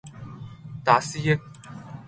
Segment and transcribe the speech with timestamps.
[0.83, 1.39] 打思噎